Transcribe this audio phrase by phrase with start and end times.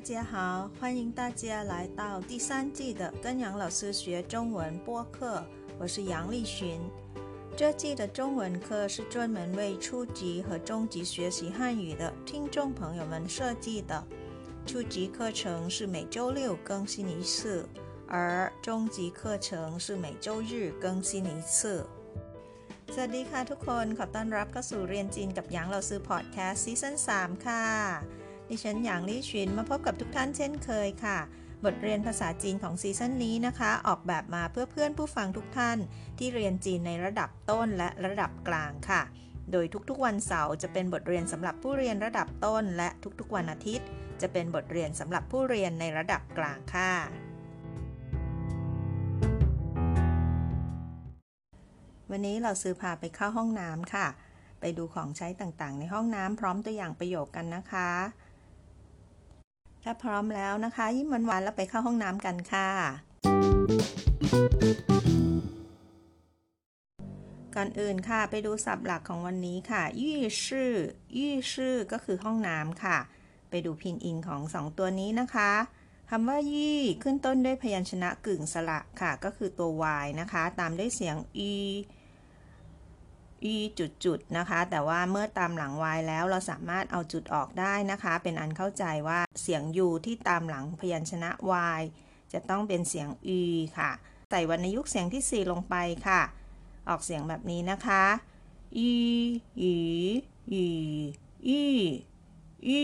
[0.00, 5.44] 家好，欢迎大家来到第三季的跟杨老师学中文播客，
[5.78, 6.80] 我是杨丽群。
[7.54, 14.02] 这季的中文课是专门为初级和中级学习汉语的听众朋友们设计的。
[14.64, 17.68] 初级课程是每周六更新一次，
[18.08, 21.86] 而中级课程是每周日更新一次。
[22.94, 27.64] สวัสดีค่ะทุกคนขอต้อนรับเข้าสู่เรียนจีนกับหยางเราซื้อพอดแคสต์ซีซั่น3ค่ะ
[28.51, 31.19] ดิฉันหยางลี่ชินมาพบกับทุกท่านเช่นเคยค่ะ
[31.65, 35.77] บทเรียนภาษาจีนของซีซั่นนี้นะคะ ออกแบบมาเพื่อเพื่อนผู้ฟังทุกท่าน
[36.17, 39.01] ที่เรียนจีนในระดับต้นและระดับกลางค่ะ
[39.51, 43.87] โดยทุกๆวันเสาร์จะเป็นบทเรียนสำหรับผู้เรียนระดับต้น และทุกๆวันอาทิตย์
[44.21, 46.93] จะเป็นบทเรียนสำหรับผู้เรียนในระดับกลางค่ะ
[52.09, 54.07] วันนี้เราซื้อพาไปเข้าห้องน้ำค่ะ
[54.59, 57.89] ไปดูของใช้ต่างๆ ในห้องน้ำพร้อมตัวอย่างประโยคกันนะคะ
[59.83, 62.69] ถ้าพร้อมแล้วนะคะ ยิ้มหวานๆแล้วไปเข้าห้องน้ำกันค่ะ
[67.55, 70.71] ก่อนอื่นค่ะไปดูศัพท์หลักของวันนี้ค่ะยี่ชื่อ
[71.17, 72.97] ยี่ชื่อก็คือห้องน้ำค่ะ
[73.49, 75.51] ไปดูพินอินของสองตัวนี้นะคะ
[76.09, 81.15] คำว่ายี่ขึ้นต้นด้วยพยัญชนะกึ่งสระค่ะ ก็คือตัว y นะคะ ตามด้วยเสียง
[81.49, 81.53] e
[83.53, 83.55] e
[84.05, 91.31] จุดๆนะคะ แต่ว่าเมื่อตามหลัง y แล้วเราสามารถเอาจุดออกได้นะคะ เป็นอันเข้าใจว่าเสียง u ที่ตามหลังพยัญชนะ
[91.79, 91.81] y
[92.33, 93.07] จะต้องเป็นเสียง
[93.39, 93.41] e
[93.77, 93.91] ค่ะ
[94.31, 95.75] ใส่วรรณยุกต์เสียงที่ 4 ลงไป
[96.07, 96.21] ค่ะ
[96.89, 98.03] ออกเสียงแบบนี้นะคะ
[98.89, 98.91] e
[99.71, 99.73] e
[100.61, 100.65] e
[101.49, 101.61] e
[102.79, 102.81] e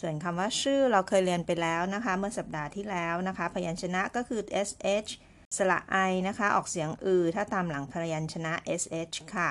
[0.00, 5.10] ส่วนคำว่าชื่อเราเคยเรียนไปแล้วนะคะ เมื่อสัปดาห์ที่แล้วนะคะ พยัญชนะก็คือ sh
[5.56, 5.96] สระไอ
[6.28, 9.50] นะคะ ออกเสียงอือ ถ้าตามหลังพยัญชนะ sh ค่ะ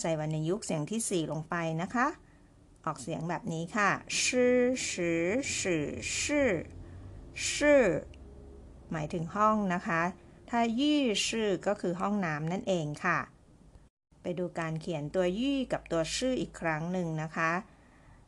[0.00, 2.06] ใส่วรรณยุกต์เสียงที่ 4 ลงไปนะคะ
[2.84, 3.90] ออกเสียงแบบนี้ค่ะ
[4.22, 5.24] ชื่อชื่อ
[5.58, 5.86] ชื่อ
[6.20, 6.50] ชื่อ
[7.52, 7.84] ชื่อ
[8.92, 10.02] หมายถึงห้องนะคะ
[10.50, 13.18] ถ้ายี่ชื่อก็คือห้องน้ำนั่นเองค่ะ
[14.22, 17.52] ไปดูการเขียนตัวยี่กับตัวชื่ออีกครั้งหนึ่งนะคะ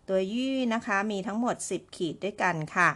[0.09, 2.91] ตัวยี่นะคะมีทั้งหมด 10 ขีดด้วยกันค่ะ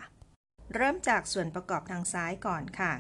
[0.74, 2.92] เริ่มจากส่วนประกอบทางซ้ายก่อนค่ะ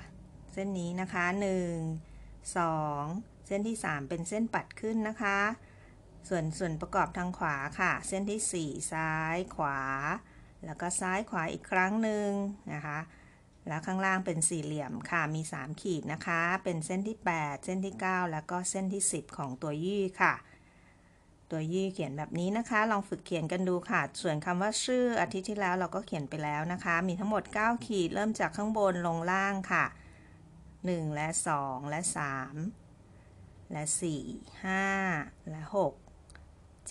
[0.58, 5.38] เส้นนี้นะคะ 1 2 เส้นที่ 3 เป็นเส้นปัดขึ้นนะคะ
[6.28, 9.78] ส่วนส่วนประกอบทางขวาค่ะ เส้นที่ 4 ซ้ายขวา
[10.64, 12.28] แล้วก็ซ้ายขวาอีกครั้งหนึ่ง
[12.72, 12.98] นะคะ
[13.68, 20.34] แล้วข้างล่างเป็นสี่เหลี่ยมค่ะ มี 3 ขีดนะคะ เป็นเส้นที่ 8 เส้นที่ 9 แล้วก็เส้นที่ 10 ของตัวยี่ค่ะ
[21.50, 29.84] ตัวยี่เขียนแบบนี้นะคะ ลองฝึกเขียนกันดูค่ะ ส่วนคำว่าชื่ออาทิตย์ที่แล้วเราก็เขียนไปแล้วนะคะ มีทั้งหมด 9 ขีด เริ่มจากข้างบนลงล่างค่ะ
[30.94, 31.28] 1 และ
[31.60, 32.00] 2 และ
[32.86, 33.84] 3 และ
[34.24, 35.92] 4 5 และ 6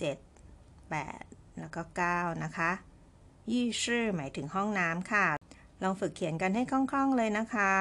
[0.90, 2.70] 8 แล้วก็ 9 นะคะ
[3.52, 5.26] ยี่ชื่อหมายถึงห้องน้ำค่ะ
[5.82, 7.72] ลองฝึกเขียนกันให้คล่อง ๆ เลยนะคะ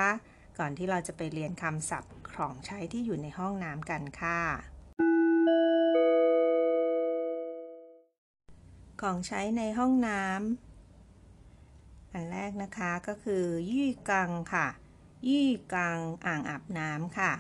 [0.60, 4.42] ก่อนที่เราจะไปเรียนคำศัพท์ของใช้ที่อยู่ในห้องน้ำกันค่ะ
[9.02, 14.68] ของใช้ในห้องน้ำอันแรกนะคะก็คือยี่กังค่ะ
[15.30, 17.34] ยี่กังอ่างอาบน้ำค่ะ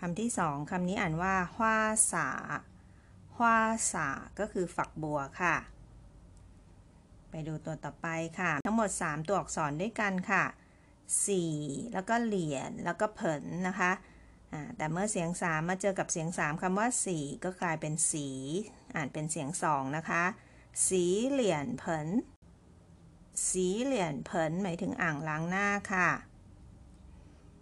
[0.00, 1.76] คำที่สองคำนี้อ่านว่าฮวา
[2.12, 2.28] สา
[3.36, 3.56] ฮวา
[3.92, 4.08] สา
[4.38, 5.56] ก็คือฝักบัวค่ะ
[7.30, 8.06] ไปดูตัวต่อไป
[8.40, 10.44] ค่ะ ทั้งหมด 3 ตัวอักษรด้วยกันค่ะ
[11.24, 11.42] สี
[11.94, 13.92] แล้วก็เหรียญแล้วก็เผินนะคะ
[14.76, 18.28] แต่เมื่อเสียง 3 มาเจอกับเสียง 3คำว่าสีก็กลายเป็นสี
[18.94, 20.24] อ่านเป็นเสียง 2 นะคะ
[20.88, 22.08] สีเหรียญเผิน
[23.46, 26.08] สีเหลี่ยนเผินหมายถึงอ่างล้างหน้าค่ะ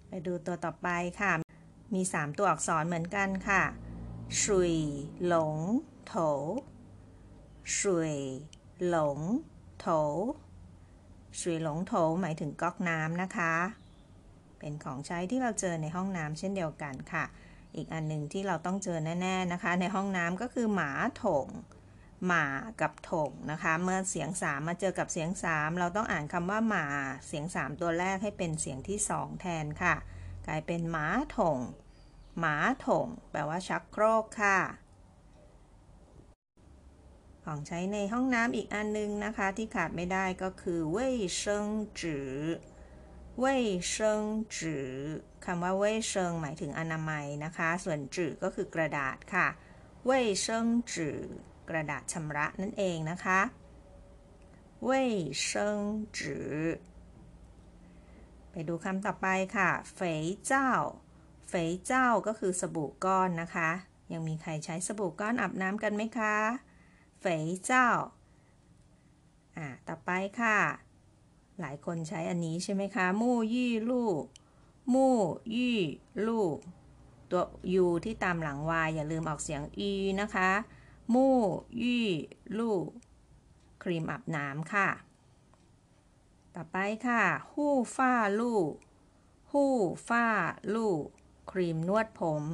[0.08, 0.88] ไปดูตัวต่อไป
[1.20, 1.32] ค่ะ
[1.94, 3.62] มี 3 ตัวอักษรเหมือนกันค่ะ
[4.40, 4.74] ชุย
[5.26, 5.56] หลง
[6.06, 6.14] โถ
[7.76, 8.14] ชุย
[8.88, 9.20] หลง
[9.80, 9.86] โถ
[11.40, 13.54] ชุยหลงโถหมายถึงก๊อกน้ำนะคะ
[14.58, 17.24] เป็นของใช้ที่เราเจอในห้องน้ำเช่นเดียวกันค่ะ
[17.76, 20.90] อีกอันหนึ่งที่เราต้องเจอแน่ ๆนะคะ ในห้องน้ำก็คือหมา
[21.24, 21.46] ถง
[22.26, 22.46] หมา
[22.80, 26.86] กับถงนะคะ เมื่อเสียง3มมาเจอกับเสียง3เราต้องอ่านคำว่าหมา
[27.26, 29.94] เสียง3ตัวแรกให้เป็นเสียงที่2แทนค่ะ
[30.46, 31.06] กลายเป็นหมา
[31.36, 31.58] ถง
[32.38, 32.56] หมา
[32.86, 34.58] ถงแปลว่าชักโครกค่ะ
[37.44, 41.68] ของใช้ในห้องน้ำอีกอันนึงนะคะ ที่ขาดไม่ได้ก็คือเว่ยเชิง
[42.00, 42.34] จือ
[43.40, 44.24] เว่ยเชิง
[44.56, 44.92] จือ
[45.44, 49.48] คำว่าเว่ยเชิงหมายถึงอนามัยนะคะ ส่วนจือก็คือกระดาษค่ะ
[50.04, 51.20] เว่ยเชิงจือ
[51.68, 53.40] กระดาษชำระนั่นเองนะคะ
[54.82, 55.82] เว่ยเชิง
[56.18, 56.56] จือ
[58.50, 60.68] ไปดูคำต่อไปค่ะเฟยเจ้า
[61.48, 63.70] เฟยเจ้าก็คือสบู่ก้อนนะคะ
[64.12, 66.34] ยังมีใครใช้สบู่ก้อนอาบน้ำกันไหมคะ
[67.20, 67.88] เฟยเจ้า
[69.56, 70.10] อ่าต่อไป
[70.40, 70.58] ค่ะ
[71.60, 74.10] หลายคนใช้อันนี้ใช่ไหมคะมู่ยี่ลู่
[74.94, 75.16] มู่
[75.54, 75.78] ยี่
[76.26, 76.48] ลู่
[77.30, 77.44] ตัว
[77.84, 79.90] u ที่ตามหลัง y อย่าลืมออกเสียง e
[80.20, 80.50] นะคะ
[81.14, 81.38] มู่
[81.82, 82.08] ยี่
[82.58, 82.78] ลู่
[83.82, 84.88] ครีมอาบน้ำค่ะ
[86.54, 86.76] ต่อไป
[87.06, 87.22] ค่ะ
[87.52, 88.62] หู้ฝ้าลู่
[89.52, 89.74] หู้
[90.08, 90.26] ฝ้า
[90.74, 90.94] ลู่
[91.50, 92.44] ครีมนวดผม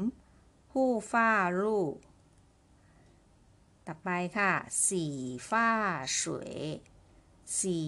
[0.74, 1.28] หู้ฝ้า
[1.60, 1.86] ลู่
[3.86, 4.52] ต่อไปค่ะ
[4.88, 5.04] สี
[5.50, 5.68] ฝ้า
[6.22, 6.56] สวย
[7.60, 7.78] สี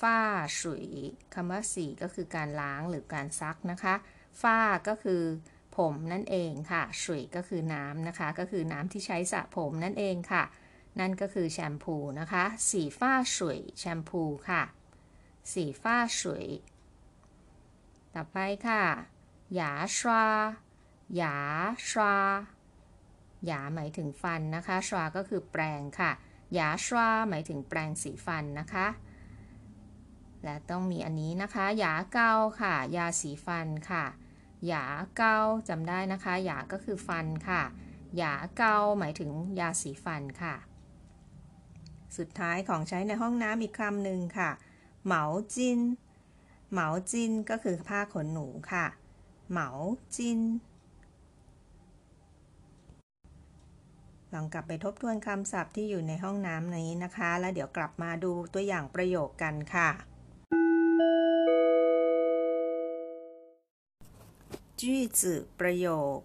[0.00, 0.18] ฝ้า
[0.60, 0.88] สวย
[1.34, 3.94] คำว่าสีก็คือการล้างหรือการซักนะคะ
[4.42, 5.22] ฝ้าก็คือ
[5.76, 10.44] ผมนั่นเองค่ะสวยก็คือน้ำนะคะ ก็คือน้ำที่ใช้สระผมนั่นเองค่ะ
[11.00, 14.62] นั่นก็คือแชมพูนะคะ สีฝ้าสวยแชมพูค่ะ
[15.52, 16.46] สีฝ้าสวย
[18.14, 18.82] ต่อไปค่ะ
[19.54, 20.24] หยาชวา
[21.16, 21.36] หยา
[21.88, 22.14] ชวา
[23.46, 26.10] หยาหมายถึงฟันนะคะชวาก็คือแปรงค่ะ
[26.54, 28.86] หยาชวาหมายถึงแปรงสีฟันนะคะ
[30.44, 34.04] และต้องมีอันนี้นะคะหยาเกาค่ะ ยาสีฟันค่ะ
[34.66, 34.84] หยา
[35.16, 35.38] เกา
[35.68, 37.62] จำได้นะคะ หยาก็คือฟันค่ะ
[38.16, 39.30] หยาเกาหมายถึง
[39.60, 40.54] ยาสีฟันค่ะ
[42.16, 44.50] สุดท้ายของใช้ในห้องน้ำอีกคำหนึ่งค่ะ
[45.04, 45.24] เหมา
[45.54, 45.80] จิน
[46.72, 48.86] เหมาจินก็คือผ้าขนหนูค่ะ
[49.50, 49.68] เหมา
[50.16, 50.40] จิน
[54.34, 59.90] ลองกลับไปทบทวนคำศัพท์ที่อยู่ในห้องน้ำนี้นะคะ แล้วเดี๋ยวกลับมาดูตัวอย่างประโยคกันค่ะ
[64.84, 64.86] 句
[65.18, 65.20] 子
[65.60, 66.18] ประโยค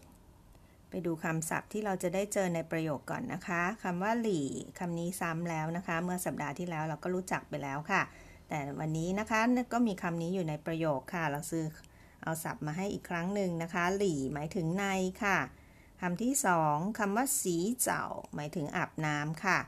[0.89, 4.47] ไปดูคำศัพท์ที่เราจะได้เจอในประโยคก่อนนะคะคำว่าหลี่
[4.79, 8.01] คำนี้ซ้ำแล้วนะคะ เมื่อสัปดาห์ที่แล้วเราก็รู้จักไปแล้วค่ะ
[8.50, 9.39] แต่วันนี้นะคะ
[9.73, 11.65] ก็มีคำนี้อยู่ในประโยคค่ะ เราซื้อ
[12.23, 14.85] เอาศัพท์มาให้อีกครั้งหนึ่งนะคะ หลี่หมายถึงใน
[15.23, 15.38] ค่ะ
[16.01, 19.59] คำที่สองคำว่าสีเจ้าหมายถึงอาบน้ำค่ะ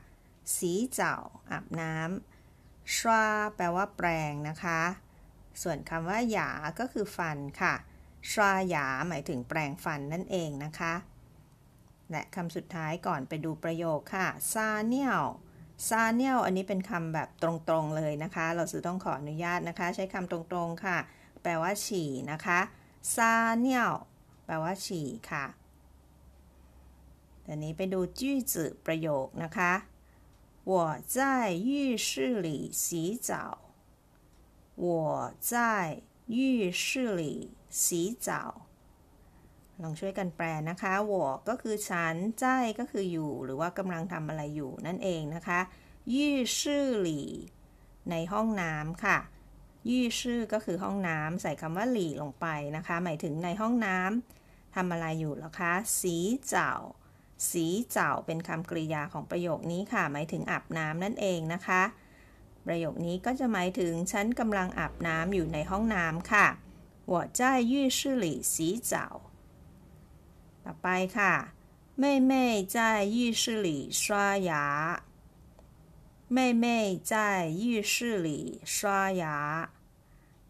[0.56, 1.16] สีเจ้า
[1.50, 3.24] อาบน้ำชวา
[3.56, 4.80] แปลว่าแปรงนะคะ
[5.62, 7.74] ส่วนคำว่าหยาก็คือฟันค่ะ
[8.31, 10.93] ชาหยาหมายถึงแปรงฟันนั่นเองนะคะ
[12.11, 15.23] และคำสุดท้ายก่อนไปดูประโยคค่ะ ซาเนียว
[15.87, 17.49] ซาเนียวอันนี้เป็นคำแบบตร
[17.81, 20.97] งๆเลยนะคะ เราสื่อต้องขออนุญาตนะคะ ใช้คำตรงๆค่ะ
[21.41, 22.59] แปลว่าฉี่นะคะ
[23.15, 23.93] ซาเนียว
[24.45, 25.45] แปลว่าฉี่ค่ะ
[27.43, 29.73] แต่นี้ไปดูจื้อจืประโยคนะคะ
[30.71, 30.73] 我
[31.15, 31.17] 在
[31.69, 31.69] 浴
[32.07, 32.47] 室里
[32.81, 33.29] 洗澡
[34.85, 34.85] 我
[35.39, 37.23] 在浴室里
[37.84, 38.44] สีเจ้า
[39.82, 41.12] ลองช่วยกันแปลนะคะ我
[41.48, 42.44] ก็คือฉันใจ
[42.78, 45.60] ก็คืออยู่ หรือว่ากำลังทำอะไรอยู่นั่นเองนะคะ
[46.14, 47.28] ยี่ชื่อหลี่
[48.10, 49.18] ในห้องน้ำค่ะ
[49.90, 52.46] ยี่ชื่อก็คือห้องน้ำใส่คำว่าหลี่ลงไป
[52.76, 56.16] นะคะ หมายถึงในห้องน้ำทำอะไรอยู่หรอคะ สี
[56.48, 56.72] เจ้า
[57.50, 61.82] สีเจ้าเป็นคำกริยาของประโยคนี้ค่ะ หมายถึงอาบน้ำนั่นเองนะคะ
[62.66, 66.46] ประโยคนี้ก็จะหมายถึงฉันกำลังอาบน้ำอยู่ในห้องน้ำค่ะ
[67.11, 68.53] 我在浴室里洗
[68.91, 68.93] 澡
[70.65, 70.87] ต่อไป
[71.17, 71.33] ค่ะ
[72.01, 72.31] 妹妹
[72.75, 75.03] 在浴室里刷牙
[76.35, 76.65] 妹妹
[77.11, 79.69] 在浴室里刷牙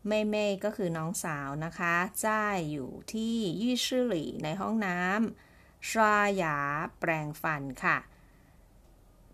[0.08, 1.96] เม่เม่ก็คือน้องสาวนะคะ
[2.26, 6.58] จ้ายอยู่ที่ยี่ชื่อหลี่ในห้องน้ำชาหยา
[7.00, 7.98] แปรงฟันค่ะ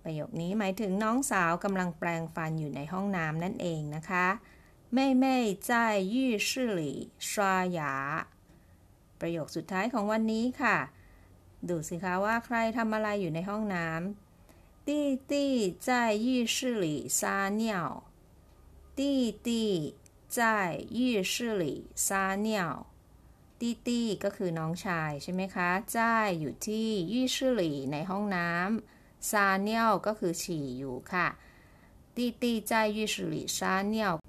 [0.03, 4.27] ประโยคนี้หมายถึงน้องสาวกำลังแปรงฟันอยู่ในห้องน้ำนั่นเองนะคะ
[4.95, 8.27] 妹妹在浴室里刷牙
[9.19, 10.77] ประโยคสุดท้ายของวันนี้ค่ะ
[11.69, 14.89] ดูสิคะว่าใครทำอะไรอยู่ในห้องน้ำ弟
[15.31, 15.33] 弟
[15.87, 15.89] 在
[16.25, 16.87] 浴室里
[17.19, 18.03] 撒尿
[18.97, 19.95] 弟弟
[20.35, 20.41] 在
[20.97, 21.63] 浴室里
[22.05, 22.85] 撒尿
[23.59, 31.27] ตีตีก็คือน้องชายใช่ไหมคะจ้ายอยู่ที่ยี่ชื่อหลี่ในห้องน้ำซาเนียวก็คือฉี่อยู่ค่ะ
[32.15, 33.57] ตีตี在浴室里撒
[33.93, 34.19] 尿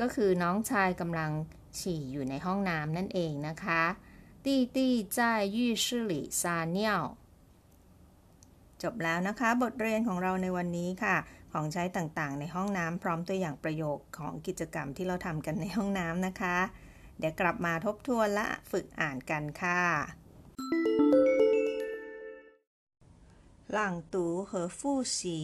[0.00, 1.30] ก็คือน้องชายกำลัง
[1.78, 3.82] ฉี่อยู่ในห้องน้ำนั่นเองนะคะ
[4.44, 5.18] ตี้ตี้在
[5.56, 6.42] 浴室里撒
[6.76, 6.78] 尿
[8.82, 11.16] จบแล้วนะคะ บทเรียนของเราในวันนี้ค่ะ
[11.52, 16.56] ของใช้ต่างๆ ในห้องน้ำพร้อมตัวอย่างประโยคของกิจกรรมที่เราทำกันในห้องน้ำนะคะ
[17.18, 19.82] เดี๋ยวกลับมาทบทวนและฝึกอ่านกันค่ะ
[23.72, 25.38] หลังตูเหอฟู่สี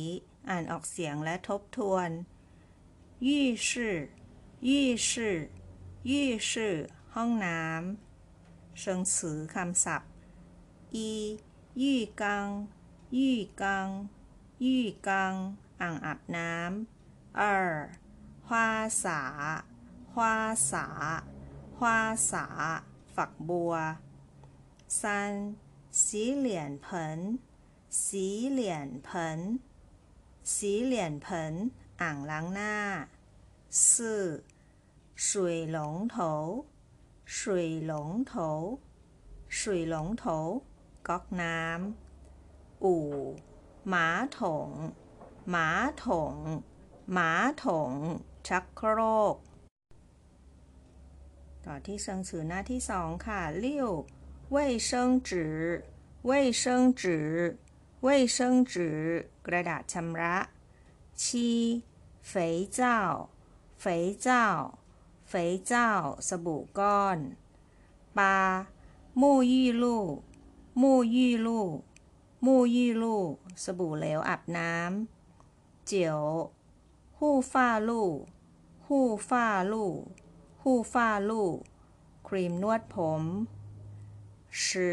[0.48, 2.08] อ่านออกเสียงและทบทวน
[3.26, 3.46] ยี่
[4.66, 5.50] ชื่อ浴室
[6.02, 10.10] 浴室ห้องน้ำเชิงสือคำศัพท์
[10.96, 10.98] 一
[11.82, 11.84] 浴
[12.20, 12.22] 缸
[13.10, 13.18] 浴
[13.60, 13.62] 缸
[14.58, 14.66] 浴
[15.06, 15.10] 缸
[15.80, 17.42] อ่างอาบน้ำ二
[18.46, 19.64] 花洒
[20.12, 21.24] 花洒
[21.78, 21.80] 花
[22.28, 22.82] 洒
[23.14, 23.72] ฝักบัว
[24.98, 25.56] 三
[25.90, 26.46] 洗脸
[26.84, 27.38] 盆
[27.88, 29.60] 洗脸盆
[30.42, 31.26] 洗脸盆
[32.00, 32.76] อ่างล้างหน้า
[33.70, 34.42] 四
[35.14, 36.66] 水龙头
[37.24, 38.80] 水龙头
[39.48, 40.62] 水龙头
[41.08, 43.08] ก๊อกน้ำอู่
[43.88, 44.06] หมา
[44.38, 44.70] ถง
[45.50, 45.68] หมา
[46.04, 46.34] ถง
[47.12, 47.30] หมา
[47.64, 47.92] ถง
[48.46, 49.00] ชักโคร
[49.34, 49.36] ก
[51.64, 53.90] ต่อที่เซิงสือหน้าที่สองค่ะเลี้ยว
[54.54, 54.56] 卫
[54.88, 54.90] 生
[55.28, 55.30] 纸
[56.28, 56.30] 卫
[56.62, 56.62] 生
[57.00, 57.02] 纸
[58.06, 58.38] 卫生
[58.72, 58.74] 纸
[59.46, 60.36] กระดาษชำระ
[61.22, 61.48] ชี
[62.30, 62.32] 肥
[62.78, 62.80] 皂
[63.82, 63.84] 肥
[64.26, 64.28] 皂
[65.27, 65.89] เฟยเจ้า
[66.27, 67.17] สบู่ก้อน
[68.17, 68.37] ปา
[69.21, 70.03] มู่ยี่ลู่
[70.81, 71.67] มู่ยี่ลู่
[72.45, 73.23] มู่ยี่ลู่
[73.63, 76.21] สบู่เหลวอาบน้ำเจียว
[77.19, 78.09] หู้ฝ้าลู่
[78.87, 79.91] หู้ฝ้าลู่
[80.63, 81.49] หู้ฝ้าลู่
[82.27, 83.23] ครีมนวดผม
[84.63, 84.91] สิ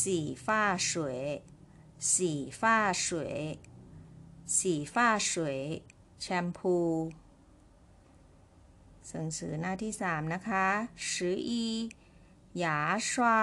[0.00, 1.20] สีฟ้าสวย
[2.12, 3.38] สีฟ้าสวย
[4.58, 5.60] สีฟ้าสวย
[6.20, 6.76] แชมพู
[9.10, 10.66] สังสือหน้าที่สามนะคะ
[11.10, 11.66] สืออี
[12.58, 13.38] หยาชวา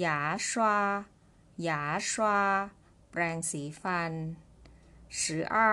[0.00, 0.76] หยาชวา
[1.62, 2.38] หยาชวา
[3.10, 4.12] แปรงสีฟัน
[5.20, 5.72] สืออ้า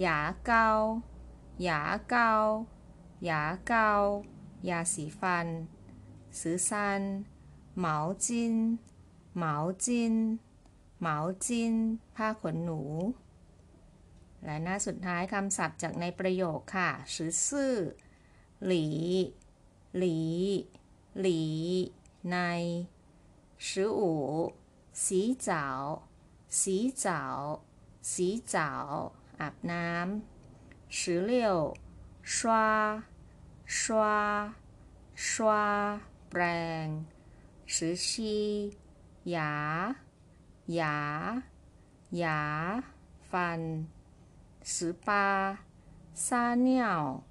[0.00, 0.66] หยาเกา
[1.62, 2.30] หยาเกา
[3.24, 3.90] หยาเกา
[4.68, 5.46] ยาสีฟัน
[6.40, 7.02] สือซัน
[7.78, 7.96] เหมา
[8.26, 8.54] จิน
[9.36, 9.54] เหมา
[9.84, 10.14] จิน
[11.00, 11.74] เหมาจิน
[12.16, 12.82] ผ้าขนหนู
[14.44, 17.74] และหน้าสุดท้ายคำศัพท์จากในประโยคค่ะสือซื่อ
[18.67, 18.87] หลี
[19.97, 21.41] หลี
[22.31, 22.37] ใน
[23.57, 24.53] 十五
[24.93, 26.03] 洗澡
[26.47, 27.61] 洗澡
[28.01, 30.21] 洗澡อาบน้ำ
[30.97, 31.75] 十六
[32.21, 33.03] 刷
[33.65, 34.53] 刷
[35.15, 36.41] 刷แปร
[36.83, 37.05] ง
[37.65, 38.77] 十七
[39.23, 39.95] 牙
[40.65, 41.43] 牙
[42.11, 42.83] 牙
[43.29, 43.87] ฟัน
[44.63, 45.59] 十八
[46.13, 47.23] 撒尿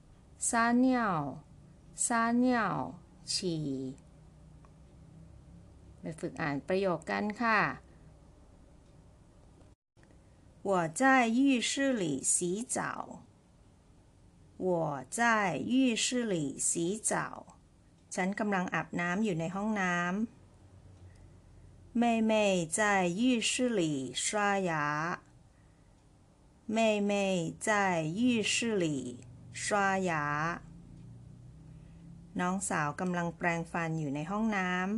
[0.49, 0.97] 撒尿
[2.05, 2.55] 撒尿
[3.31, 3.67] ฉี่
[6.01, 7.61] ไปฝึกอ่านประโยคกันค่ะ
[10.63, 13.23] 我在浴室里洗澡。
[14.59, 17.57] 我在浴室里洗澡。
[18.11, 20.27] ฉันกำลังอาบน้ำอยู่ในห้องน้ำ
[22.01, 25.21] 妹妹在浴室里刷牙。
[26.67, 29.21] 妹妹在浴室里
[29.55, 30.61] 刷牙。
[32.41, 34.91] น้องสาวกำลังแปรงฟันอยู่ในห้องน้ำ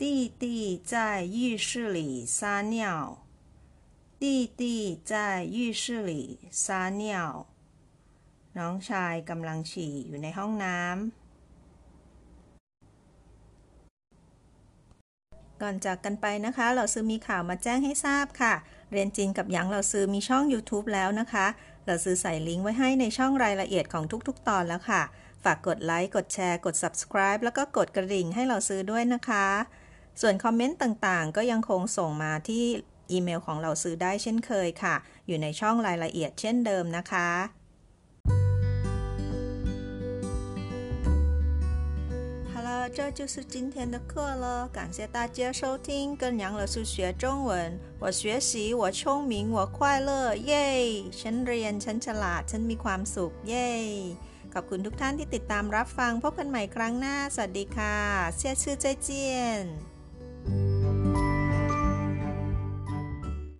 [0.00, 0.44] 弟弟
[0.84, 2.76] 在浴室里撒尿。
[4.18, 7.46] 弟弟在浴室里撒尿。
[8.58, 11.22] น้องชายกำลังฉี่อยู่ในห้องน้ำ
[15.62, 18.54] ก่อนจากกันไปนะคะ เราซื้อมีข่าวมาแจ้งให้ทราบค่ะ
[18.91, 21.47] เรียนจีนกับหยางเราซื้อมีช่อง YouTube แล้วนะคะ
[21.85, 25.01] เราซื้อใส่ลิงก์ไว้ให้ในช่องรายละเอียดของทุกๆ ตอนแล้วค่ะ
[25.43, 29.47] ฝากกดไลค์ กดแชร์ กด subscribe แล้วก็กดกระดิ่งให้เราซื้อด้วยนะคะ
[30.21, 32.63] ส่วนคอมเมนต์ต่างๆ ก็ยังคงส่งมาที่
[33.11, 34.95] อีเมลของเราซื้อได้เช่นเคยค่ะ
[35.27, 37.29] อยู่ในช่องรายละเอียดเช่นเดิมนะคะ
[42.96, 47.78] 这就是今天的课了，感谢大家收听，跟杨老师学中文。
[47.98, 51.04] 我学习，我聪明，我快乐，耶！
[51.10, 53.70] ฉันเรียน ฉันฉลาด ฉันมีความสุข เย้
[54.54, 57.96] ขอบคุณทุกท่านที่ติดตามรับฟัง พบกันใหม่ครั้งหน้า สวัสดีค่ะ
[58.36, 59.64] เสียชื่อใจเจียน